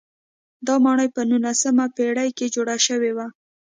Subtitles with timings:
[0.67, 3.27] دا ماڼۍ په نولسمې پېړۍ کې جوړه شوې وه.